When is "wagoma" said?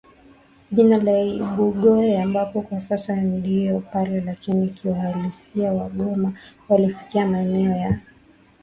5.73-6.33